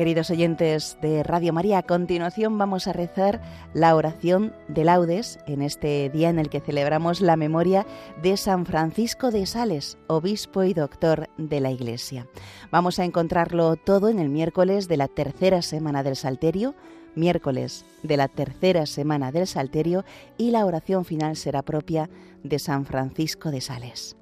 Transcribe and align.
Queridos 0.00 0.30
oyentes 0.30 0.96
de 1.02 1.22
Radio 1.22 1.52
María, 1.52 1.76
a 1.76 1.82
continuación 1.82 2.56
vamos 2.56 2.86
a 2.86 2.94
rezar 2.94 3.42
la 3.74 3.94
oración 3.94 4.54
de 4.66 4.84
laudes 4.84 5.38
en 5.46 5.60
este 5.60 6.08
día 6.08 6.30
en 6.30 6.38
el 6.38 6.48
que 6.48 6.60
celebramos 6.60 7.20
la 7.20 7.36
memoria 7.36 7.86
de 8.22 8.38
San 8.38 8.64
Francisco 8.64 9.30
de 9.30 9.44
Sales, 9.44 9.98
obispo 10.06 10.62
y 10.62 10.72
doctor 10.72 11.28
de 11.36 11.60
la 11.60 11.70
Iglesia. 11.70 12.26
Vamos 12.72 12.98
a 12.98 13.04
encontrarlo 13.04 13.76
todo 13.76 14.08
en 14.08 14.20
el 14.20 14.30
miércoles 14.30 14.88
de 14.88 14.96
la 14.96 15.06
tercera 15.06 15.60
semana 15.60 16.02
del 16.02 16.16
Salterio, 16.16 16.74
miércoles 17.14 17.84
de 18.02 18.16
la 18.16 18.28
tercera 18.28 18.86
semana 18.86 19.32
del 19.32 19.46
Salterio 19.46 20.06
y 20.38 20.50
la 20.50 20.64
oración 20.64 21.04
final 21.04 21.36
será 21.36 21.60
propia 21.60 22.08
de 22.42 22.58
San 22.58 22.86
Francisco 22.86 23.50
de 23.50 23.60
Sales. 23.60 24.16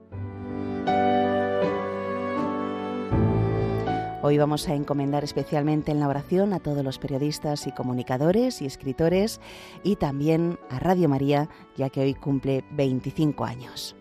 Hoy 4.29 4.37
vamos 4.37 4.69
a 4.69 4.75
encomendar 4.75 5.25
especialmente 5.25 5.91
en 5.91 6.01
la 6.01 6.07
oración 6.07 6.53
a 6.53 6.61
todos 6.61 6.84
los 6.84 6.98
periodistas 6.98 7.67
y 7.67 7.73
comunicadores 7.73 8.61
y 8.61 8.67
escritores 8.67 9.41
y 9.83 9.97
también 9.97 10.59
a 10.69 10.79
Radio 10.79 11.09
María, 11.09 11.48
ya 11.79 11.89
que 11.89 12.03
hoy 12.03 12.12
cumple 12.12 12.62
25 12.73 13.47
años. 13.47 13.97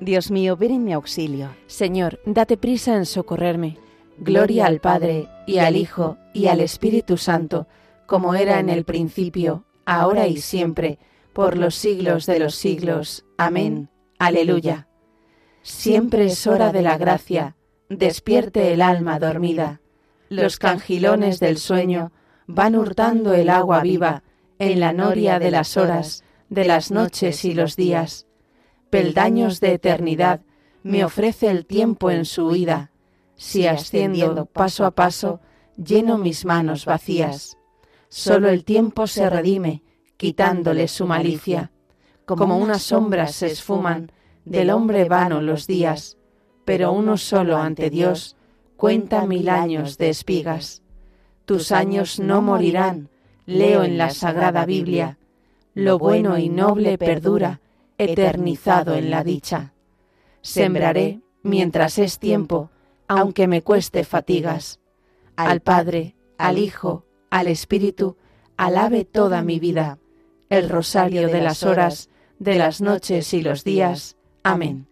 Dios 0.00 0.30
mío, 0.30 0.58
ven 0.58 0.72
en 0.72 0.84
mi 0.84 0.92
auxilio. 0.92 1.48
Señor, 1.66 2.20
date 2.26 2.58
prisa 2.58 2.94
en 2.94 3.06
socorrerme. 3.06 3.78
Gloria 4.18 4.66
al 4.66 4.80
Padre, 4.80 5.28
y 5.46 5.60
al 5.60 5.76
Hijo, 5.76 6.18
y 6.34 6.48
al 6.48 6.60
Espíritu 6.60 7.16
Santo 7.16 7.66
como 8.10 8.34
era 8.34 8.58
en 8.58 8.68
el 8.68 8.84
principio, 8.84 9.66
ahora 9.86 10.26
y 10.26 10.38
siempre, 10.38 10.98
por 11.32 11.56
los 11.56 11.76
siglos 11.76 12.26
de 12.26 12.40
los 12.40 12.56
siglos. 12.56 13.24
Amén. 13.38 13.88
Aleluya. 14.18 14.88
Siempre 15.62 16.24
es 16.24 16.44
hora 16.48 16.72
de 16.72 16.82
la 16.82 16.98
gracia, 16.98 17.54
despierte 17.88 18.72
el 18.72 18.82
alma 18.82 19.20
dormida. 19.20 19.80
Los 20.28 20.58
cangilones 20.58 21.38
del 21.38 21.56
sueño 21.56 22.10
van 22.48 22.74
hurtando 22.74 23.32
el 23.32 23.48
agua 23.48 23.80
viva 23.82 24.24
en 24.58 24.80
la 24.80 24.92
noria 24.92 25.38
de 25.38 25.52
las 25.52 25.76
horas, 25.76 26.24
de 26.48 26.64
las 26.64 26.90
noches 26.90 27.44
y 27.44 27.54
los 27.54 27.76
días. 27.76 28.26
Peldaños 28.90 29.60
de 29.60 29.74
eternidad 29.74 30.40
me 30.82 31.04
ofrece 31.04 31.48
el 31.48 31.64
tiempo 31.64 32.10
en 32.10 32.24
su 32.24 32.48
huida. 32.48 32.90
Si 33.36 33.68
asciendo 33.68 34.46
paso 34.46 34.84
a 34.84 34.90
paso, 34.90 35.38
lleno 35.76 36.18
mis 36.18 36.44
manos 36.44 36.86
vacías. 36.86 37.59
Solo 38.10 38.48
el 38.48 38.64
tiempo 38.64 39.06
se 39.06 39.30
redime, 39.30 39.84
quitándole 40.16 40.88
su 40.88 41.06
malicia. 41.06 41.70
Como 42.26 42.58
unas 42.58 42.82
sombras 42.82 43.36
se 43.36 43.46
esfuman 43.46 44.10
del 44.44 44.70
hombre 44.70 45.04
vano 45.04 45.40
los 45.40 45.68
días, 45.68 46.18
pero 46.64 46.90
uno 46.90 47.16
solo 47.16 47.56
ante 47.56 47.88
Dios 47.88 48.36
cuenta 48.76 49.26
mil 49.26 49.48
años 49.48 49.96
de 49.96 50.08
espigas. 50.08 50.82
Tus 51.44 51.70
años 51.70 52.18
no 52.18 52.42
morirán, 52.42 53.10
leo 53.46 53.84
en 53.84 53.96
la 53.96 54.10
Sagrada 54.10 54.66
Biblia. 54.66 55.18
Lo 55.74 55.96
bueno 55.96 56.36
y 56.36 56.48
noble 56.48 56.98
perdura, 56.98 57.60
eternizado 57.96 58.94
en 58.94 59.10
la 59.10 59.22
dicha. 59.22 59.72
Sembraré 60.42 61.20
mientras 61.44 61.96
es 61.98 62.18
tiempo, 62.18 62.70
aunque 63.06 63.46
me 63.46 63.62
cueste 63.62 64.02
fatigas. 64.02 64.80
Al 65.36 65.60
Padre, 65.60 66.16
al 66.38 66.58
Hijo, 66.58 67.04
al 67.30 67.46
Espíritu, 67.46 68.16
alabe 68.56 69.04
toda 69.04 69.42
mi 69.42 69.58
vida, 69.58 69.98
el 70.48 70.68
rosario 70.68 71.28
de 71.28 71.40
las 71.40 71.62
horas, 71.62 72.10
de 72.38 72.56
las 72.56 72.80
noches 72.80 73.32
y 73.32 73.42
los 73.42 73.64
días. 73.64 74.16
Amén. 74.42 74.89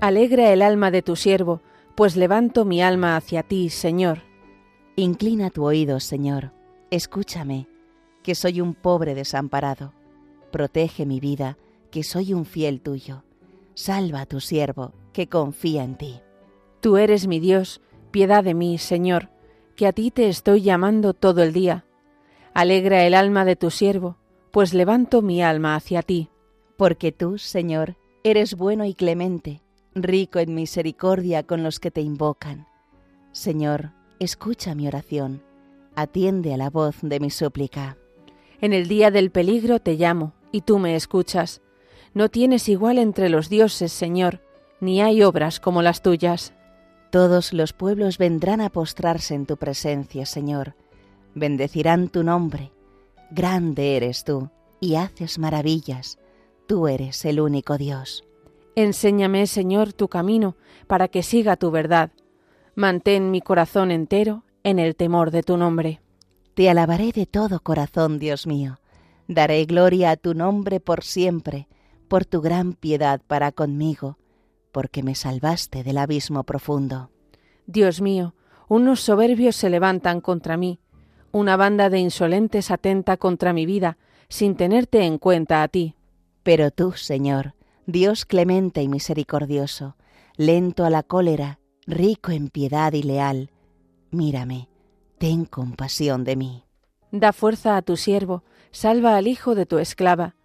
Alegra 0.00 0.52
el 0.52 0.62
alma 0.62 0.92
de 0.92 1.02
tu 1.02 1.16
siervo, 1.16 1.60
pues 1.96 2.14
levanto 2.14 2.64
mi 2.64 2.80
alma 2.80 3.16
hacia 3.16 3.42
ti, 3.42 3.68
Señor. 3.68 4.20
Inclina 4.94 5.50
tu 5.50 5.64
oído, 5.64 5.98
Señor, 5.98 6.52
escúchame, 6.92 7.66
que 8.22 8.36
soy 8.36 8.60
un 8.60 8.74
pobre 8.74 9.16
desamparado. 9.16 9.92
Protege 10.52 11.04
mi 11.04 11.18
vida, 11.18 11.58
que 11.90 12.04
soy 12.04 12.32
un 12.32 12.44
fiel 12.44 12.80
tuyo. 12.80 13.24
Salva 13.74 14.20
a 14.20 14.26
tu 14.26 14.38
siervo, 14.38 14.92
que 15.12 15.26
confía 15.26 15.82
en 15.82 15.96
ti. 15.96 16.20
Tú 16.80 16.96
eres 16.96 17.26
mi 17.26 17.40
Dios, 17.40 17.80
piedad 18.12 18.44
de 18.44 18.54
mí, 18.54 18.78
Señor, 18.78 19.30
que 19.74 19.88
a 19.88 19.92
ti 19.92 20.12
te 20.12 20.28
estoy 20.28 20.62
llamando 20.62 21.12
todo 21.12 21.42
el 21.42 21.52
día. 21.52 21.86
Alegra 22.54 23.04
el 23.04 23.14
alma 23.14 23.44
de 23.44 23.56
tu 23.56 23.72
siervo, 23.72 24.16
pues 24.52 24.74
levanto 24.74 25.22
mi 25.22 25.42
alma 25.42 25.74
hacia 25.74 26.02
ti. 26.02 26.28
Porque 26.76 27.10
tú, 27.10 27.36
Señor, 27.36 27.96
eres 28.22 28.54
bueno 28.54 28.84
y 28.84 28.94
clemente 28.94 29.60
rico 29.94 30.38
en 30.38 30.54
misericordia 30.54 31.42
con 31.42 31.62
los 31.62 31.80
que 31.80 31.90
te 31.90 32.00
invocan. 32.00 32.66
Señor, 33.32 33.92
escucha 34.18 34.74
mi 34.74 34.88
oración, 34.88 35.42
atiende 35.94 36.54
a 36.54 36.56
la 36.56 36.70
voz 36.70 36.96
de 37.02 37.20
mi 37.20 37.30
súplica. 37.30 37.96
En 38.60 38.72
el 38.72 38.88
día 38.88 39.10
del 39.10 39.30
peligro 39.30 39.80
te 39.80 39.94
llamo, 39.94 40.32
y 40.52 40.62
tú 40.62 40.78
me 40.78 40.96
escuchas. 40.96 41.60
No 42.14 42.28
tienes 42.28 42.68
igual 42.68 42.98
entre 42.98 43.28
los 43.28 43.48
dioses, 43.48 43.92
Señor, 43.92 44.40
ni 44.80 45.00
hay 45.00 45.22
obras 45.22 45.60
como 45.60 45.82
las 45.82 46.02
tuyas. 46.02 46.52
Todos 47.10 47.52
los 47.52 47.72
pueblos 47.72 48.18
vendrán 48.18 48.60
a 48.60 48.70
postrarse 48.70 49.34
en 49.34 49.46
tu 49.46 49.56
presencia, 49.56 50.26
Señor. 50.26 50.74
Bendecirán 51.34 52.08
tu 52.08 52.22
nombre. 52.22 52.72
Grande 53.30 53.96
eres 53.96 54.24
tú, 54.24 54.50
y 54.80 54.96
haces 54.96 55.38
maravillas. 55.38 56.18
Tú 56.66 56.88
eres 56.88 57.24
el 57.24 57.40
único 57.40 57.78
Dios. 57.78 58.27
Enséñame, 58.78 59.48
Señor, 59.48 59.92
tu 59.92 60.06
camino, 60.06 60.54
para 60.86 61.08
que 61.08 61.24
siga 61.24 61.56
tu 61.56 61.72
verdad. 61.72 62.12
Mantén 62.76 63.32
mi 63.32 63.40
corazón 63.40 63.90
entero 63.90 64.44
en 64.62 64.78
el 64.78 64.94
temor 64.94 65.32
de 65.32 65.42
tu 65.42 65.56
nombre. 65.56 66.00
Te 66.54 66.70
alabaré 66.70 67.10
de 67.10 67.26
todo 67.26 67.58
corazón, 67.58 68.20
Dios 68.20 68.46
mío. 68.46 68.78
Daré 69.26 69.64
gloria 69.64 70.12
a 70.12 70.16
tu 70.16 70.32
nombre 70.32 70.78
por 70.78 71.02
siempre, 71.02 71.66
por 72.06 72.24
tu 72.24 72.40
gran 72.40 72.72
piedad 72.72 73.20
para 73.26 73.50
conmigo, 73.50 74.16
porque 74.70 75.02
me 75.02 75.16
salvaste 75.16 75.82
del 75.82 75.98
abismo 75.98 76.44
profundo. 76.44 77.10
Dios 77.66 78.00
mío, 78.00 78.36
unos 78.68 79.00
soberbios 79.00 79.56
se 79.56 79.70
levantan 79.70 80.20
contra 80.20 80.56
mí, 80.56 80.78
una 81.32 81.56
banda 81.56 81.90
de 81.90 81.98
insolentes 81.98 82.70
atenta 82.70 83.16
contra 83.16 83.52
mi 83.52 83.66
vida, 83.66 83.98
sin 84.28 84.54
tenerte 84.54 85.02
en 85.02 85.18
cuenta 85.18 85.64
a 85.64 85.66
ti. 85.68 85.96
Pero 86.44 86.70
tú, 86.70 86.92
Señor, 86.92 87.54
Dios 87.88 88.26
clemente 88.26 88.82
y 88.82 88.88
misericordioso, 88.88 89.96
lento 90.36 90.84
a 90.84 90.90
la 90.90 91.02
cólera, 91.02 91.58
rico 91.86 92.32
en 92.32 92.50
piedad 92.50 92.92
y 92.92 93.02
leal, 93.02 93.50
mírame, 94.10 94.68
ten 95.16 95.46
compasión 95.46 96.22
de 96.22 96.36
mí. 96.36 96.64
Da 97.12 97.32
fuerza 97.32 97.78
a 97.78 97.82
tu 97.82 97.96
siervo, 97.96 98.44
salva 98.72 99.16
al 99.16 99.26
hijo 99.26 99.54
de 99.54 99.64
tu 99.64 99.78
esclava. 99.78 100.36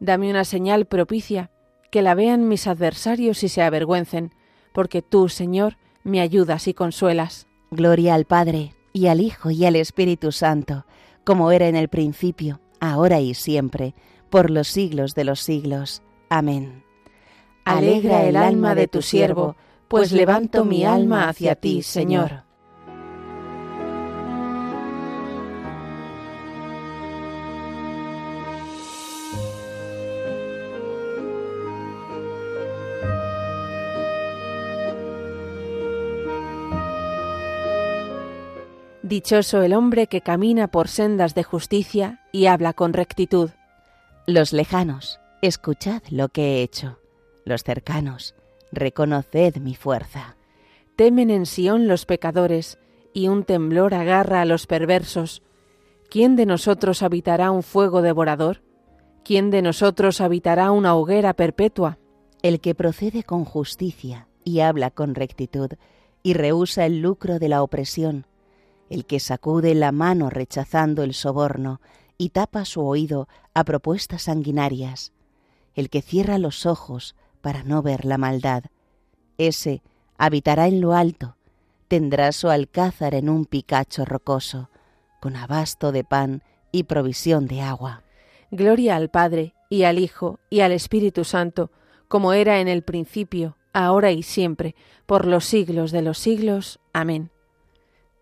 Dame 0.00 0.30
una 0.30 0.46
señal 0.46 0.86
propicia, 0.86 1.50
que 1.90 2.00
la 2.00 2.14
vean 2.14 2.48
mis 2.48 2.66
adversarios 2.66 3.42
y 3.42 3.50
se 3.50 3.60
avergüencen, 3.60 4.32
porque 4.72 5.02
tú, 5.02 5.28
Señor, 5.28 5.76
me 6.02 6.22
ayudas 6.22 6.66
y 6.66 6.72
consuelas. 6.72 7.46
Gloria 7.70 8.14
al 8.14 8.24
Padre, 8.24 8.72
y 8.94 9.08
al 9.08 9.20
Hijo, 9.20 9.50
y 9.50 9.66
al 9.66 9.76
Espíritu 9.76 10.32
Santo, 10.32 10.86
como 11.24 11.52
era 11.52 11.68
en 11.68 11.76
el 11.76 11.90
principio, 11.90 12.62
ahora 12.80 13.20
y 13.20 13.34
siempre, 13.34 13.94
por 14.30 14.50
los 14.50 14.68
siglos 14.68 15.14
de 15.14 15.24
los 15.24 15.40
siglos. 15.40 16.02
Amén. 16.30 16.85
Alegra 17.66 18.22
el 18.22 18.36
alma 18.36 18.76
de 18.76 18.86
tu 18.86 19.02
siervo, 19.02 19.56
pues 19.88 20.12
levanto 20.12 20.64
mi 20.64 20.84
alma 20.84 21.28
hacia 21.28 21.56
ti, 21.56 21.82
Señor. 21.82 22.44
Dichoso 39.02 39.62
el 39.62 39.72
hombre 39.72 40.06
que 40.06 40.20
camina 40.20 40.68
por 40.68 40.86
sendas 40.86 41.34
de 41.34 41.42
justicia 41.42 42.20
y 42.30 42.46
habla 42.46 42.74
con 42.74 42.92
rectitud. 42.92 43.50
Los 44.28 44.52
lejanos, 44.52 45.18
escuchad 45.42 46.02
lo 46.10 46.28
que 46.28 46.58
he 46.58 46.62
hecho 46.62 47.00
los 47.46 47.62
cercanos, 47.62 48.34
reconoced 48.72 49.56
mi 49.56 49.74
fuerza. 49.74 50.36
Temen 50.96 51.30
en 51.30 51.46
Sión 51.46 51.88
los 51.88 52.04
pecadores, 52.04 52.78
y 53.14 53.28
un 53.28 53.44
temblor 53.44 53.94
agarra 53.94 54.42
a 54.42 54.44
los 54.44 54.66
perversos. 54.66 55.42
¿Quién 56.10 56.36
de 56.36 56.44
nosotros 56.44 57.02
habitará 57.02 57.50
un 57.50 57.62
fuego 57.62 58.02
devorador? 58.02 58.62
¿Quién 59.24 59.50
de 59.50 59.62
nosotros 59.62 60.20
habitará 60.20 60.70
una 60.70 60.94
hoguera 60.94 61.32
perpetua? 61.32 61.98
El 62.42 62.60
que 62.60 62.74
procede 62.74 63.22
con 63.22 63.44
justicia 63.44 64.28
y 64.44 64.60
habla 64.60 64.90
con 64.90 65.14
rectitud, 65.14 65.70
y 66.22 66.34
rehúsa 66.34 66.84
el 66.84 67.00
lucro 67.00 67.38
de 67.38 67.48
la 67.48 67.62
opresión, 67.62 68.26
el 68.90 69.06
que 69.06 69.20
sacude 69.20 69.74
la 69.74 69.92
mano 69.92 70.28
rechazando 70.28 71.02
el 71.02 71.14
soborno 71.14 71.80
y 72.18 72.30
tapa 72.30 72.64
su 72.64 72.84
oído 72.84 73.28
a 73.54 73.64
propuestas 73.64 74.22
sanguinarias, 74.22 75.12
el 75.74 75.88
que 75.88 76.02
cierra 76.02 76.38
los 76.38 76.66
ojos 76.66 77.14
para 77.46 77.62
no 77.62 77.80
ver 77.80 78.04
la 78.04 78.18
maldad, 78.18 78.64
ese 79.38 79.80
habitará 80.18 80.66
en 80.66 80.80
lo 80.80 80.94
alto, 80.94 81.36
tendrá 81.86 82.32
su 82.32 82.48
alcázar 82.48 83.14
en 83.14 83.28
un 83.28 83.44
picacho 83.44 84.04
rocoso, 84.04 84.68
con 85.20 85.36
abasto 85.36 85.92
de 85.92 86.02
pan 86.02 86.42
y 86.72 86.82
provisión 86.82 87.46
de 87.46 87.60
agua. 87.60 88.02
Gloria 88.50 88.96
al 88.96 89.10
Padre, 89.10 89.54
y 89.70 89.84
al 89.84 90.00
Hijo, 90.00 90.40
y 90.50 90.58
al 90.58 90.72
Espíritu 90.72 91.22
Santo, 91.22 91.70
como 92.08 92.32
era 92.32 92.58
en 92.58 92.66
el 92.66 92.82
principio, 92.82 93.56
ahora 93.72 94.10
y 94.10 94.24
siempre, 94.24 94.74
por 95.06 95.24
los 95.24 95.44
siglos 95.44 95.92
de 95.92 96.02
los 96.02 96.18
siglos. 96.18 96.80
Amén. 96.92 97.30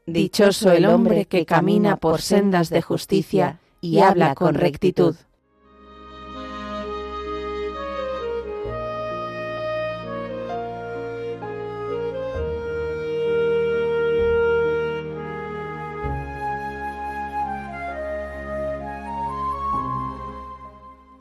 Dichoso 0.05 0.71
el 0.71 0.85
hombre 0.85 1.25
que 1.25 1.47
camina 1.47 1.97
por 1.97 2.21
sendas 2.21 2.69
de 2.69 2.83
justicia 2.83 3.59
y 3.81 4.01
habla 4.01 4.35
con 4.35 4.55
rectitud. 4.55 5.17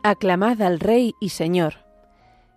Aclamad 0.06 0.62
al 0.62 0.82
Rey 0.82 1.16
y 1.22 1.30
Señor. 1.30 1.76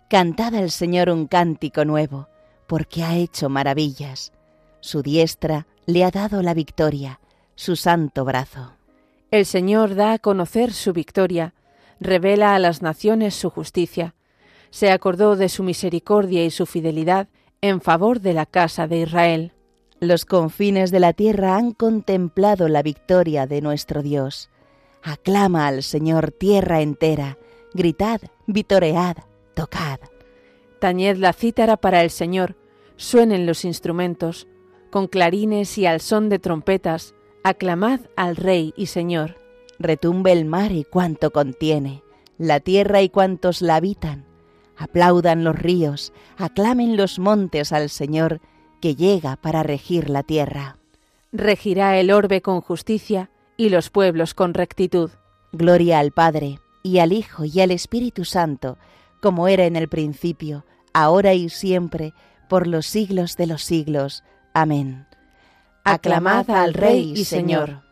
Cantad 0.09 0.53
al 0.53 0.69
Señor 0.69 1.09
un 1.09 1.27
cántico 1.27 1.85
nuevo, 1.85 2.27
porque 2.67 3.05
ha 3.05 3.15
hecho 3.15 3.47
maravillas. 3.47 4.33
Su 4.81 5.01
diestra 5.01 5.65
le 5.85 6.03
ha 6.03 6.11
dado 6.11 6.41
la 6.41 6.53
victoria, 6.53 7.21
su 7.55 7.77
santo 7.77 8.25
brazo. 8.25 8.73
El 9.31 9.45
Señor 9.45 9.95
da 9.95 10.11
a 10.11 10.19
conocer 10.19 10.73
su 10.73 10.91
victoria, 10.91 11.53
revela 12.01 12.53
a 12.53 12.59
las 12.59 12.81
naciones 12.81 13.33
su 13.35 13.49
justicia. 13.49 14.13
Se 14.69 14.91
acordó 14.91 15.37
de 15.37 15.47
su 15.47 15.63
misericordia 15.63 16.43
y 16.43 16.51
su 16.51 16.65
fidelidad 16.65 17.29
en 17.61 17.79
favor 17.79 18.19
de 18.19 18.33
la 18.33 18.45
casa 18.45 18.87
de 18.87 18.97
Israel. 18.97 19.53
Los 20.01 20.25
confines 20.25 20.91
de 20.91 20.99
la 20.99 21.13
tierra 21.13 21.55
han 21.55 21.71
contemplado 21.71 22.67
la 22.67 22.83
victoria 22.83 23.47
de 23.47 23.61
nuestro 23.61 24.03
Dios. 24.03 24.49
Aclama 25.03 25.67
al 25.67 25.83
Señor 25.83 26.31
tierra 26.31 26.81
entera, 26.81 27.37
gritad, 27.73 28.21
vitoread, 28.45 29.17
tocad. 29.53 29.99
Tañed 30.79 31.17
la 31.17 31.33
cítara 31.33 31.77
para 31.77 32.01
el 32.01 32.09
Señor, 32.09 32.55
suenen 32.95 33.45
los 33.45 33.65
instrumentos, 33.65 34.47
con 34.89 35.07
clarines 35.07 35.77
y 35.77 35.85
al 35.85 36.01
son 36.01 36.29
de 36.29 36.39
trompetas, 36.39 37.13
aclamad 37.43 38.01
al 38.15 38.35
Rey 38.35 38.73
y 38.75 38.87
Señor. 38.87 39.37
Retumbe 39.79 40.31
el 40.31 40.45
mar 40.45 40.71
y 40.71 40.83
cuanto 40.83 41.31
contiene, 41.31 42.03
la 42.37 42.59
tierra 42.59 43.01
y 43.01 43.09
cuantos 43.09 43.61
la 43.61 43.75
habitan. 43.75 44.25
Aplaudan 44.75 45.43
los 45.43 45.57
ríos, 45.57 46.13
aclamen 46.37 46.97
los 46.97 47.19
montes 47.19 47.71
al 47.71 47.89
Señor, 47.89 48.41
que 48.79 48.95
llega 48.95 49.35
para 49.37 49.63
regir 49.63 50.09
la 50.09 50.23
tierra. 50.23 50.77
Regirá 51.31 51.99
el 51.99 52.11
orbe 52.11 52.41
con 52.41 52.61
justicia, 52.61 53.29
y 53.57 53.69
los 53.69 53.89
pueblos 53.89 54.33
con 54.33 54.53
rectitud. 54.53 55.09
Gloria 55.51 55.99
al 55.99 56.11
Padre, 56.11 56.59
y 56.83 56.99
al 56.99 57.11
Hijo, 57.11 57.45
y 57.45 57.59
al 57.59 57.71
Espíritu 57.71 58.23
Santo, 58.23 58.77
como 59.21 59.47
era 59.47 59.65
en 59.65 59.75
el 59.75 59.89
principio, 59.89 60.65
ahora 60.93 61.33
y 61.33 61.49
siempre, 61.49 62.13
por 62.47 62.67
los 62.67 62.85
siglos 62.85 63.35
de 63.35 63.47
los 63.47 63.63
siglos. 63.63 64.23
Amén. 64.53 65.07
Aclamad 65.83 66.49
al 66.49 66.73
Rey 66.73 67.13
y 67.15 67.25
Señor. 67.25 67.86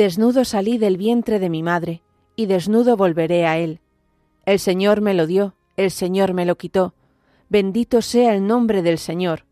Desnudo 0.00 0.46
salí 0.46 0.78
del 0.78 0.96
vientre 0.96 1.38
de 1.38 1.50
mi 1.50 1.62
madre, 1.62 2.00
y 2.34 2.46
desnudo 2.46 2.96
volveré 2.96 3.44
a 3.44 3.58
él. 3.58 3.80
El 4.46 4.58
Señor 4.58 5.02
me 5.02 5.12
lo 5.12 5.26
dio, 5.26 5.52
el 5.76 5.90
Señor 5.90 6.32
me 6.32 6.46
lo 6.46 6.56
quitó. 6.56 6.94
Bendito 7.50 8.00
sea 8.00 8.32
el 8.34 8.46
nombre 8.46 8.80
del 8.80 8.96
Señor. 8.96 9.44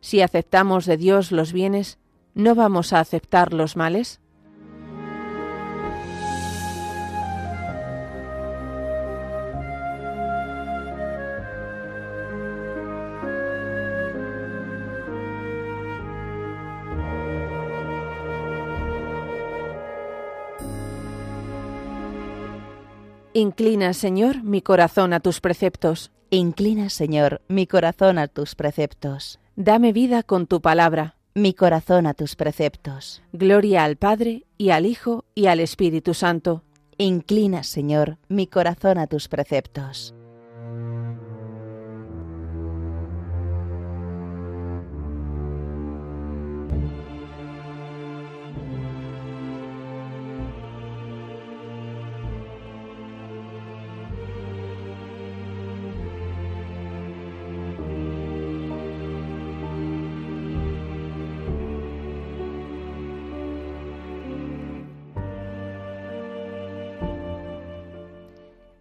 Si 0.00 0.20
aceptamos 0.20 0.84
de 0.84 0.96
Dios 0.96 1.30
los 1.30 1.52
bienes, 1.52 1.98
¿no 2.34 2.56
vamos 2.56 2.92
a 2.92 2.98
aceptar 2.98 3.54
los 3.54 3.76
males? 3.76 4.20
Inclina, 23.38 23.94
Señor, 23.94 24.42
mi 24.42 24.62
corazón 24.62 25.12
a 25.12 25.20
tus 25.20 25.40
preceptos. 25.40 26.10
Inclina, 26.28 26.90
Señor, 26.90 27.40
mi 27.46 27.68
corazón 27.68 28.18
a 28.18 28.26
tus 28.26 28.56
preceptos. 28.56 29.38
Dame 29.54 29.92
vida 29.92 30.24
con 30.24 30.48
tu 30.48 30.60
palabra. 30.60 31.14
Mi 31.34 31.54
corazón 31.54 32.08
a 32.08 32.14
tus 32.14 32.34
preceptos. 32.34 33.22
Gloria 33.32 33.84
al 33.84 33.94
Padre, 33.94 34.44
y 34.56 34.70
al 34.70 34.86
Hijo, 34.86 35.24
y 35.36 35.46
al 35.46 35.60
Espíritu 35.60 36.14
Santo. 36.14 36.64
Inclina, 36.96 37.62
Señor, 37.62 38.18
mi 38.26 38.48
corazón 38.48 38.98
a 38.98 39.06
tus 39.06 39.28
preceptos. 39.28 40.16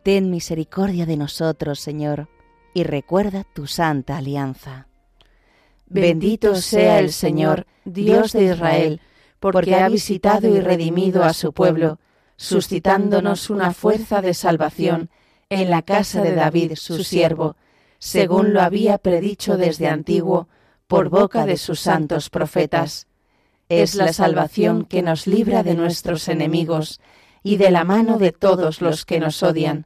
Ten 0.08 0.30
misericordia 0.30 1.06
de 1.06 1.18
nosotros, 1.18 1.82
Señor, 1.82 2.30
y 2.74 2.84
recuerda 2.86 3.44
tu 3.44 3.68
santa 3.68 4.16
alianza. 4.16 4.88
Bendito 5.86 6.56
sea 6.56 7.00
el 7.00 7.12
Señor, 7.12 7.68
Dios 7.84 8.32
de 8.32 8.46
Israel, 8.46 9.02
porque 9.42 9.76
ha 9.76 9.90
visitado 9.90 10.48
y 10.48 10.62
redimido 10.62 11.26
a 11.26 11.34
su 11.34 11.52
pueblo, 11.52 12.00
suscitándonos 12.38 13.50
una 13.50 13.74
fuerza 13.74 14.22
de 14.22 14.34
salvación 14.34 15.10
en 15.50 15.70
la 15.70 15.82
casa 15.82 16.22
de 16.24 16.36
David, 16.36 16.76
su 16.76 17.04
siervo, 17.04 17.58
según 18.00 18.54
lo 18.54 18.62
había 18.62 19.00
predicho 19.00 19.58
desde 19.58 19.90
antiguo 19.90 20.48
por 20.88 21.10
boca 21.10 21.46
de 21.46 21.58
sus 21.58 21.82
santos 21.82 22.30
profetas. 22.30 23.08
Es 23.68 23.94
la 23.94 24.14
salvación 24.14 24.86
que 24.86 25.02
nos 25.02 25.28
libra 25.28 25.64
de 25.64 25.76
nuestros 25.76 26.30
enemigos 26.30 27.02
y 27.44 27.58
de 27.58 27.72
la 27.72 27.84
mano 27.84 28.18
de 28.18 28.32
todos 28.32 28.80
los 28.80 29.04
que 29.04 29.20
nos 29.20 29.44
odian 29.44 29.86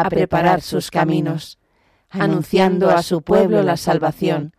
a 0.00 0.08
preparar 0.08 0.60
sus 0.60 0.90
caminos, 0.90 1.58
anunciando 2.10 2.90
a 2.90 3.02
su 3.02 3.22
pueblo 3.22 3.62
la 3.62 3.76
salvación, 3.76 4.52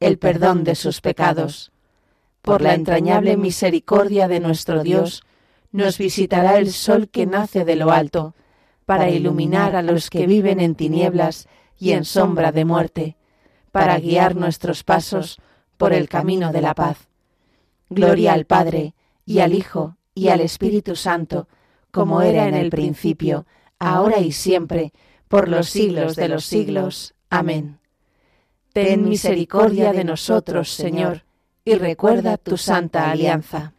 el 0.00 0.18
perdón 0.18 0.64
de 0.64 0.74
sus 0.74 1.00
pecados. 1.00 1.72
Por 2.42 2.60
la 2.60 2.74
entrañable 2.74 3.36
misericordia 3.36 4.28
de 4.28 4.40
nuestro 4.40 4.82
Dios, 4.82 5.22
nos 5.70 5.96
visitará 5.96 6.58
el 6.58 6.72
sol 6.72 7.08
que 7.08 7.26
nace 7.26 7.64
de 7.64 7.76
lo 7.76 7.90
alto, 7.90 8.34
para 8.84 9.08
iluminar 9.08 9.76
a 9.76 9.82
los 9.82 10.10
que 10.10 10.26
viven 10.26 10.60
en 10.60 10.74
tinieblas 10.74 11.48
y 11.78 11.92
en 11.92 12.04
sombra 12.04 12.52
de 12.52 12.64
muerte, 12.64 13.16
para 13.70 13.98
guiar 13.98 14.36
nuestros 14.36 14.84
pasos 14.84 15.40
por 15.78 15.92
el 15.92 16.08
camino 16.08 16.52
de 16.52 16.60
la 16.60 16.74
paz. 16.74 17.08
Gloria 17.88 18.34
al 18.34 18.44
Padre, 18.44 18.94
y 19.24 19.38
al 19.38 19.54
Hijo, 19.54 19.96
y 20.14 20.28
al 20.28 20.40
Espíritu 20.40 20.96
Santo, 20.96 21.48
como 21.90 22.22
era 22.22 22.48
en 22.48 22.54
el 22.54 22.70
principio, 22.70 23.46
ahora 23.82 24.20
y 24.20 24.32
siempre, 24.32 24.92
por 25.28 25.48
los 25.48 25.68
siglos 25.68 26.14
de 26.14 26.28
los 26.28 26.44
siglos. 26.44 27.14
Amén. 27.30 27.78
Ten 28.72 29.08
misericordia 29.08 29.92
de 29.92 30.04
nosotros, 30.04 30.70
Señor, 30.70 31.24
y 31.64 31.74
recuerda 31.74 32.36
tu 32.36 32.56
santa 32.56 33.10
alianza. 33.10 33.74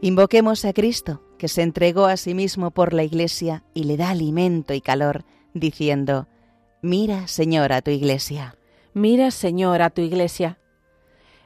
Invoquemos 0.00 0.64
a 0.64 0.72
Cristo, 0.72 1.22
que 1.38 1.48
se 1.48 1.62
entregó 1.62 2.06
a 2.06 2.16
sí 2.16 2.32
mismo 2.32 2.70
por 2.70 2.92
la 2.92 3.02
Iglesia 3.02 3.64
y 3.74 3.84
le 3.84 3.96
da 3.96 4.10
alimento 4.10 4.72
y 4.72 4.80
calor, 4.80 5.24
diciendo, 5.54 6.28
Mira, 6.82 7.26
Señor, 7.26 7.72
a 7.72 7.82
tu 7.82 7.90
Iglesia. 7.90 8.56
Mira, 8.94 9.32
Señor, 9.32 9.82
a 9.82 9.90
tu 9.90 10.00
Iglesia. 10.00 10.58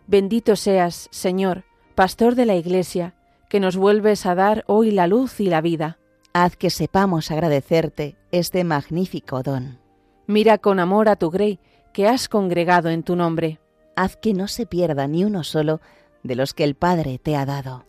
Bendito 0.07 0.55
seas, 0.57 1.09
Señor, 1.11 1.65
Pastor 1.95 2.35
de 2.35 2.45
la 2.45 2.55
Iglesia, 2.55 3.15
que 3.49 3.59
nos 3.59 3.79
vuelves 3.79 4.27
a 4.27 4.35
dar 4.35 4.65
hoy 4.67 4.91
la 4.91 5.07
luz 5.07 5.41
y 5.41 5.47
la 5.47 5.63
vida. 5.63 5.99
Haz 6.35 6.57
que 6.57 6.69
sepamos 6.69 7.31
agradecerte 7.31 8.17
este 8.33 8.65
magnífico 8.65 9.43
don. 9.43 9.79
Mira 10.27 10.59
con 10.59 10.79
amor 10.79 11.09
a 11.09 11.17
tu 11.17 11.31
Grey, 11.31 11.59
que 11.95 12.07
has 12.07 12.29
congregado 12.29 12.91
en 12.91 13.03
tu 13.03 13.17
nombre. 13.17 13.61
Haz 13.97 14.17
que 14.17 14.35
no 14.35 14.47
se 14.47 14.67
pierda 14.67 15.07
ni 15.07 15.25
uno 15.25 15.43
solo 15.43 15.81
de 16.23 16.37
los 16.37 16.53
que 16.53 16.65
el 16.65 16.75
Padre 16.75 17.19
te 17.19 17.35
ha 17.35 17.47
dado 17.47 17.87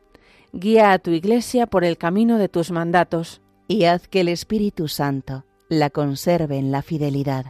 guía 0.53 0.93
a 0.93 0.99
tu 0.99 1.11
iglesia 1.11 1.67
por 1.67 1.83
el 1.83 1.97
camino 1.97 2.37
de 2.37 2.47
tus 2.47 2.71
mandatos. 2.71 3.41
Y 3.67 3.85
haz 3.85 4.07
que 4.07 4.21
el 4.21 4.27
Espíritu 4.27 4.87
Santo 4.87 5.45
la 5.67 5.89
conserve 5.89 6.57
en 6.57 6.71
la 6.71 6.81
fidelidad. 6.81 7.47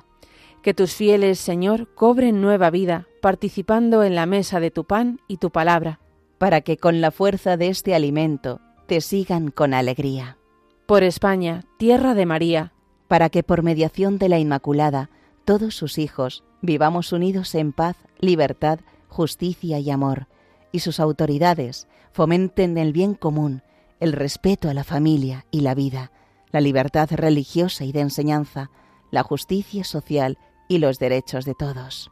Que 0.61 0.73
tus 0.73 0.93
fieles, 0.93 1.39
Señor, 1.39 1.93
cobren 1.93 2.41
nueva 2.41 2.69
vida, 2.69 3.07
participando 3.21 4.03
en 4.03 4.15
la 4.15 4.25
mesa 4.25 4.59
de 4.59 4.71
tu 4.71 4.85
pan 4.85 5.19
y 5.27 5.37
tu 5.37 5.51
palabra. 5.51 5.99
Para 6.37 6.61
que 6.61 6.77
con 6.77 7.01
la 7.01 7.11
fuerza 7.11 7.57
de 7.57 7.67
este 7.67 7.93
alimento 7.93 8.61
te 8.87 9.01
sigan 9.01 9.51
con 9.51 9.73
alegría. 9.73 10.37
Por 10.85 11.03
España, 11.03 11.63
tierra 11.77 12.13
de 12.13 12.25
María. 12.25 12.73
Para 13.07 13.29
que 13.29 13.43
por 13.43 13.63
mediación 13.63 14.17
de 14.17 14.29
la 14.29 14.39
Inmaculada, 14.39 15.09
todos 15.45 15.75
sus 15.75 15.97
hijos 15.97 16.43
vivamos 16.61 17.11
unidos 17.11 17.53
en 17.55 17.73
paz, 17.73 17.97
libertad, 18.19 18.79
justicia 19.09 19.79
y 19.79 19.91
amor, 19.91 20.27
y 20.73 20.79
sus 20.79 20.99
autoridades 20.99 21.87
fomenten 22.11 22.77
el 22.77 22.91
bien 22.91 23.13
común, 23.13 23.61
el 24.01 24.11
respeto 24.11 24.69
a 24.69 24.73
la 24.73 24.83
familia 24.83 25.45
y 25.51 25.61
la 25.61 25.75
vida, 25.75 26.11
la 26.51 26.59
libertad 26.59 27.09
religiosa 27.13 27.85
y 27.85 27.93
de 27.93 28.01
enseñanza, 28.01 28.69
la 29.11 29.23
justicia 29.23 29.85
social 29.85 30.37
y 30.67 30.79
los 30.79 30.99
derechos 30.99 31.45
de 31.45 31.53
todos. 31.53 32.11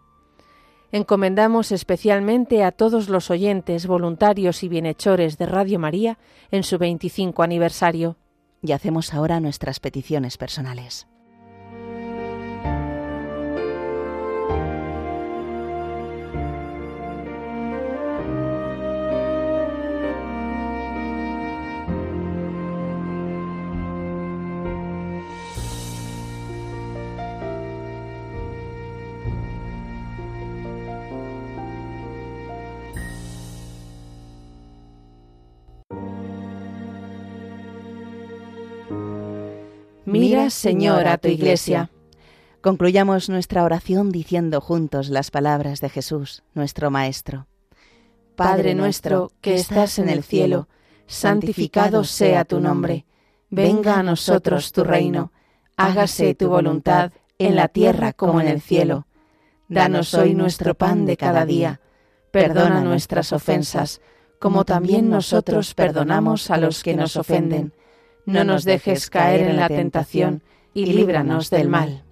Encomendamos 0.93 1.71
especialmente 1.71 2.63
a 2.63 2.71
todos 2.71 3.09
los 3.09 3.31
oyentes, 3.31 3.87
voluntarios 3.87 4.63
y 4.63 4.69
bienhechores 4.69 5.37
de 5.37 5.45
Radio 5.45 5.79
María 5.79 6.17
en 6.51 6.63
su 6.63 6.77
25 6.77 7.43
aniversario. 7.43 8.17
Y 8.61 8.73
hacemos 8.73 9.13
ahora 9.13 9.39
nuestras 9.39 9.79
peticiones 9.79 10.37
personales. 10.37 11.07
Mira, 40.11 40.49
Señor, 40.49 41.07
a 41.07 41.17
tu 41.17 41.29
iglesia. 41.29 41.89
Concluyamos 42.59 43.29
nuestra 43.29 43.63
oración 43.63 44.11
diciendo 44.11 44.59
juntos 44.59 45.07
las 45.07 45.31
palabras 45.31 45.79
de 45.79 45.87
Jesús, 45.87 46.43
nuestro 46.53 46.91
Maestro. 46.91 47.47
Padre 48.35 48.75
nuestro, 48.75 49.31
que 49.39 49.55
estás 49.55 49.99
en 49.99 50.09
el 50.09 50.21
cielo, 50.23 50.67
santificado 51.07 52.03
sea 52.03 52.43
tu 52.43 52.59
nombre. 52.59 53.05
Venga 53.49 53.99
a 53.99 54.03
nosotros 54.03 54.73
tu 54.73 54.83
reino. 54.83 55.31
Hágase 55.77 56.35
tu 56.35 56.49
voluntad 56.49 57.13
en 57.39 57.55
la 57.55 57.69
tierra 57.69 58.11
como 58.11 58.41
en 58.41 58.49
el 58.49 58.59
cielo. 58.59 59.07
Danos 59.69 60.13
hoy 60.13 60.33
nuestro 60.33 60.75
pan 60.75 61.05
de 61.05 61.15
cada 61.15 61.45
día. 61.45 61.79
Perdona 62.31 62.81
nuestras 62.81 63.31
ofensas, 63.31 64.01
como 64.41 64.65
también 64.65 65.09
nosotros 65.09 65.73
perdonamos 65.73 66.51
a 66.51 66.57
los 66.57 66.83
que 66.83 66.95
nos 66.95 67.15
ofenden 67.15 67.71
no 68.25 68.43
nos 68.43 68.63
dejes 68.63 69.09
caer 69.09 69.41
en 69.41 69.57
la 69.57 69.67
tentación 69.67 70.41
y 70.73 70.85
líbranos 70.85 71.49
del 71.49 71.69
mal. 71.69 72.03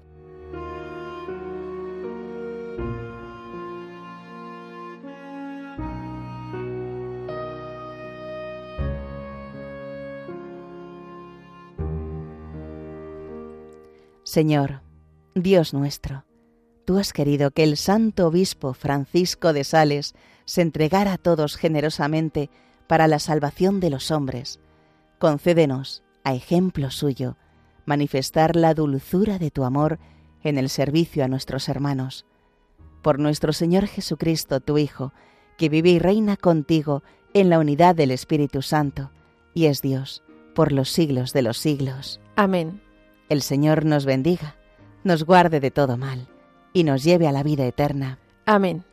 Señor, 14.23 14.81
Dios 15.33 15.73
nuestro, 15.73 16.23
tú 16.85 16.99
has 16.99 17.13
querido 17.13 17.49
que 17.49 17.63
el 17.63 17.77
santo 17.77 18.27
obispo 18.27 18.75
Francisco 18.75 19.53
de 19.53 19.63
Sales 19.63 20.13
se 20.45 20.61
entregara 20.61 21.13
a 21.13 21.17
todos 21.17 21.55
generosamente 21.55 22.51
para 22.85 23.07
la 23.07 23.17
salvación 23.17 23.79
de 23.79 23.89
los 23.89 24.11
hombres 24.11 24.59
concédenos, 25.19 26.03
a 26.23 26.33
ejemplo 26.33 26.89
suyo, 26.89 27.37
manifestar 27.85 28.55
la 28.55 28.73
dulzura 28.73 29.37
de 29.37 29.51
tu 29.51 29.63
amor 29.63 29.99
en 30.43 30.57
el 30.57 30.69
servicio 30.69 31.23
a 31.23 31.27
nuestros 31.27 31.69
hermanos. 31.69 32.25
Por 33.01 33.19
nuestro 33.19 33.53
Señor 33.53 33.87
Jesucristo, 33.87 34.59
tu 34.59 34.77
Hijo, 34.77 35.13
que 35.57 35.69
vive 35.69 35.89
y 35.89 35.99
reina 35.99 36.37
contigo 36.37 37.03
en 37.33 37.49
la 37.49 37.59
unidad 37.59 37.95
del 37.95 38.11
Espíritu 38.11 38.61
Santo, 38.61 39.11
y 39.53 39.65
es 39.65 39.81
Dios 39.81 40.23
por 40.55 40.71
los 40.71 40.89
siglos 40.89 41.31
de 41.33 41.41
los 41.41 41.57
siglos. 41.57 42.19
Amén. 42.35 42.81
El 43.29 43.41
Señor 43.41 43.85
nos 43.85 44.05
bendiga, 44.05 44.55
nos 45.03 45.23
guarde 45.23 45.59
de 45.59 45.71
todo 45.71 45.97
mal, 45.97 46.27
y 46.73 46.83
nos 46.83 47.03
lleve 47.03 47.27
a 47.27 47.31
la 47.31 47.43
vida 47.43 47.65
eterna. 47.65 48.19
Amén. 48.45 48.83